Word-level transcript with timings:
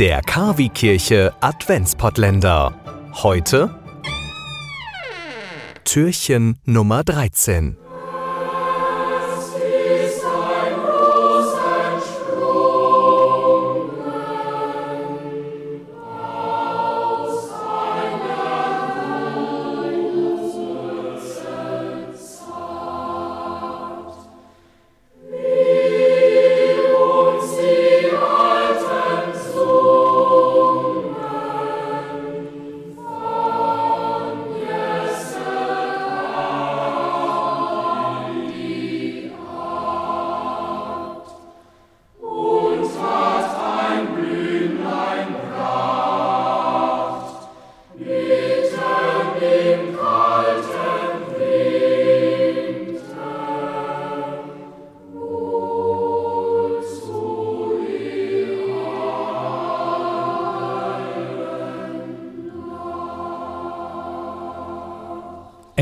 Der 0.00 0.22
Kavi-Kirche 0.22 1.34
Adventspottländer. 1.42 2.74
Heute 3.22 3.68
Türchen 5.84 6.58
Nummer 6.64 7.04
13. 7.04 7.76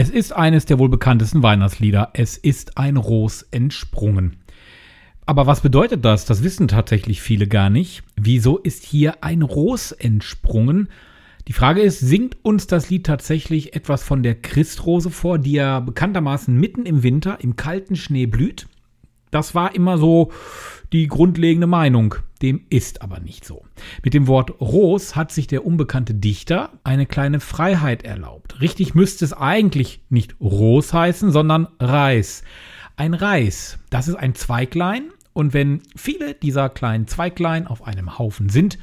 Es 0.01 0.11
ist 0.11 0.31
eines 0.33 0.65
der 0.65 0.79
wohl 0.79 0.89
bekanntesten 0.89 1.43
Weihnachtslieder. 1.43 2.11
Es 2.13 2.37
ist 2.37 2.79
ein 2.79 2.97
Ros 2.97 3.43
entsprungen. 3.51 4.37
Aber 5.27 5.49
was 5.49 5.61
bedeutet 5.61 6.05
das? 6.05 6.25
Das 6.25 6.45
wissen 6.45 6.69
tatsächlich 6.69 7.21
viele 7.21 7.49
gar 7.49 7.69
nicht. 7.69 8.05
Wieso 8.15 8.59
ist 8.59 8.85
hier 8.85 9.25
ein 9.25 9.43
Ros 9.43 9.91
entsprungen? 9.91 10.89
Die 11.49 11.53
Frage 11.53 11.81
ist, 11.81 11.99
singt 11.99 12.37
uns 12.45 12.69
das 12.69 12.91
Lied 12.91 13.07
tatsächlich 13.07 13.75
etwas 13.75 14.05
von 14.05 14.23
der 14.23 14.37
Christrose 14.37 15.11
vor, 15.11 15.37
die 15.41 15.55
ja 15.55 15.81
bekanntermaßen 15.81 16.55
mitten 16.55 16.87
im 16.87 17.03
Winter 17.03 17.39
im 17.41 17.57
kalten 17.57 17.97
Schnee 17.97 18.27
blüht? 18.27 18.69
Das 19.33 19.57
war 19.57 19.75
immer 19.75 19.99
so 19.99 20.31
die 20.93 21.07
grundlegende 21.07 21.67
Meinung. 21.67 22.15
Dem 22.43 22.63
ist 22.71 23.03
aber 23.03 23.21
nicht 23.21 23.45
so. 23.45 23.65
Mit 24.03 24.15
dem 24.15 24.27
Wort 24.27 24.61
Ros 24.61 25.17
hat 25.17 25.33
sich 25.33 25.47
der 25.47 25.67
unbekannte 25.67 26.15
Dichter 26.15 26.71
eine 26.85 27.07
kleine 27.07 27.41
Freiheit 27.41 28.05
erlaubt. 28.05 28.61
Richtig 28.61 28.95
müsste 28.95 29.25
es 29.25 29.33
eigentlich 29.33 30.01
nicht 30.09 30.37
Ros 30.41 30.93
heißen, 30.93 31.33
sondern 31.33 31.69
Reis. 31.81 32.43
Ein 32.97 33.15
Reis, 33.15 33.79
das 33.91 34.09
ist 34.09 34.17
ein 34.17 34.35
Zweiglein 34.35 35.11
und 35.33 35.53
wenn 35.53 35.83
viele 35.95 36.35
dieser 36.35 36.69
kleinen 36.69 37.07
Zweiglein 37.07 37.67
auf 37.67 37.87
einem 37.87 38.19
Haufen 38.19 38.49
sind, 38.49 38.79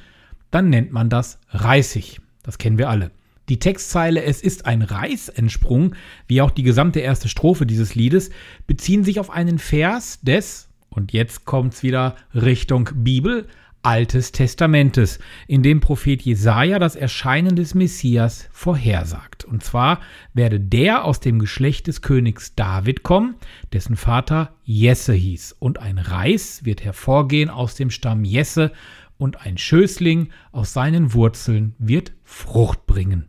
dann 0.51 0.69
nennt 0.69 0.91
man 0.91 1.09
das 1.09 1.39
Reisig. 1.49 2.21
Das 2.43 2.57
kennen 2.57 2.77
wir 2.77 2.89
alle. 2.89 3.11
Die 3.49 3.59
Textzeile 3.59 4.23
Es 4.23 4.41
ist 4.41 4.65
ein 4.65 4.81
Reis 4.81 5.29
entsprungen, 5.29 5.95
wie 6.27 6.41
auch 6.41 6.51
die 6.51 6.63
gesamte 6.63 6.99
erste 6.99 7.29
Strophe 7.29 7.65
dieses 7.65 7.93
Liedes, 7.93 8.29
beziehen 8.67 9.03
sich 9.03 9.19
auf 9.19 9.29
einen 9.29 9.59
Vers 9.59 10.19
des, 10.21 10.69
und 10.95 11.13
jetzt 11.13 11.45
kommt's 11.45 11.83
wieder 11.83 12.15
Richtung 12.33 12.89
Bibel, 12.93 13.47
Altes 13.83 14.31
Testamentes, 14.31 15.19
in 15.47 15.61
dem 15.61 15.79
Prophet 15.79 16.23
Jesaja 16.23 16.79
das 16.79 16.95
Erscheinen 16.95 17.55
des 17.55 17.75
Messias 17.75 18.49
vorhersagt. 18.51 19.45
Und 19.45 19.63
zwar 19.63 19.99
werde 20.33 20.59
der 20.59 21.05
aus 21.05 21.19
dem 21.19 21.37
Geschlecht 21.37 21.85
des 21.85 22.01
Königs 22.01 22.55
David 22.55 23.03
kommen, 23.03 23.35
dessen 23.73 23.95
Vater 23.95 24.55
Jesse 24.63 25.13
hieß. 25.13 25.55
Und 25.59 25.77
ein 25.77 25.99
Reis 25.99 26.65
wird 26.65 26.83
hervorgehen 26.83 27.51
aus 27.51 27.75
dem 27.75 27.91
Stamm 27.91 28.23
Jesse, 28.23 28.71
und 29.17 29.45
ein 29.45 29.57
Schößling 29.57 30.29
aus 30.51 30.73
seinen 30.73 31.13
Wurzeln 31.13 31.75
wird 31.77 32.11
Frucht 32.23 32.85
bringen. 32.85 33.27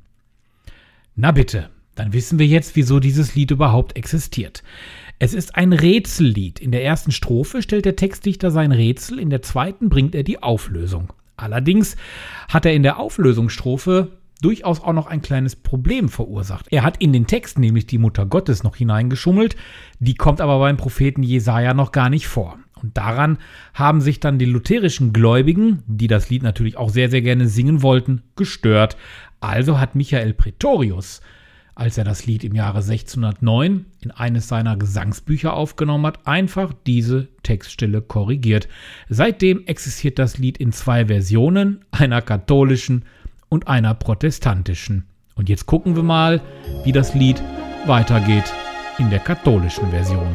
Na 1.14 1.32
bitte, 1.32 1.70
dann 1.94 2.12
wissen 2.12 2.38
wir 2.38 2.46
jetzt, 2.46 2.76
wieso 2.76 3.00
dieses 3.00 3.34
Lied 3.34 3.50
überhaupt 3.50 3.96
existiert. 3.96 4.62
Es 5.18 5.32
ist 5.32 5.56
ein 5.56 5.72
Rätsellied. 5.72 6.60
In 6.60 6.72
der 6.72 6.84
ersten 6.84 7.10
Strophe 7.10 7.62
stellt 7.62 7.86
der 7.86 7.96
Textdichter 7.96 8.50
sein 8.50 8.70
Rätsel, 8.70 9.18
in 9.18 9.30
der 9.30 9.40
zweiten 9.40 9.88
bringt 9.88 10.14
er 10.14 10.24
die 10.24 10.42
Auflösung. 10.42 11.12
Allerdings 11.38 11.96
hat 12.48 12.66
er 12.66 12.74
in 12.74 12.82
der 12.82 12.98
Auflösungsstrophe 12.98 14.18
durchaus 14.42 14.80
auch 14.80 14.92
noch 14.92 15.06
ein 15.06 15.22
kleines 15.22 15.56
Problem 15.56 16.10
verursacht. 16.10 16.66
Er 16.70 16.82
hat 16.82 16.98
in 16.98 17.14
den 17.14 17.26
Text 17.26 17.58
nämlich 17.58 17.86
die 17.86 17.96
Mutter 17.96 18.26
Gottes 18.26 18.62
noch 18.62 18.76
hineingeschummelt, 18.76 19.56
die 20.00 20.14
kommt 20.14 20.42
aber 20.42 20.58
beim 20.58 20.76
Propheten 20.76 21.22
Jesaja 21.22 21.72
noch 21.72 21.92
gar 21.92 22.10
nicht 22.10 22.28
vor. 22.28 22.58
Und 22.82 22.98
daran 22.98 23.38
haben 23.72 24.02
sich 24.02 24.20
dann 24.20 24.38
die 24.38 24.44
lutherischen 24.44 25.14
Gläubigen, 25.14 25.82
die 25.86 26.08
das 26.08 26.28
Lied 26.28 26.42
natürlich 26.42 26.76
auch 26.76 26.90
sehr, 26.90 27.08
sehr 27.08 27.22
gerne 27.22 27.48
singen 27.48 27.80
wollten, 27.80 28.22
gestört. 28.36 28.98
Also 29.40 29.80
hat 29.80 29.94
Michael 29.94 30.34
Pretorius, 30.34 31.22
als 31.76 31.98
er 31.98 32.04
das 32.04 32.26
Lied 32.26 32.42
im 32.42 32.54
Jahre 32.54 32.78
1609 32.78 33.84
in 34.00 34.10
eines 34.10 34.48
seiner 34.48 34.76
Gesangsbücher 34.76 35.52
aufgenommen 35.52 36.06
hat, 36.06 36.26
einfach 36.26 36.72
diese 36.86 37.28
Textstelle 37.42 38.00
korrigiert. 38.00 38.66
Seitdem 39.10 39.64
existiert 39.66 40.18
das 40.18 40.38
Lied 40.38 40.56
in 40.56 40.72
zwei 40.72 41.06
Versionen, 41.06 41.84
einer 41.90 42.22
katholischen 42.22 43.04
und 43.50 43.68
einer 43.68 43.94
protestantischen. 43.94 45.04
Und 45.34 45.50
jetzt 45.50 45.66
gucken 45.66 45.94
wir 45.96 46.02
mal, 46.02 46.40
wie 46.84 46.92
das 46.92 47.14
Lied 47.14 47.42
weitergeht 47.84 48.50
in 48.98 49.10
der 49.10 49.20
katholischen 49.20 49.90
Version. 49.90 50.34